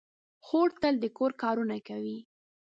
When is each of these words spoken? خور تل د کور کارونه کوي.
خور 0.45 0.69
تل 0.81 0.95
د 1.03 1.05
کور 1.17 1.31
کارونه 1.43 1.77
کوي. 1.87 2.17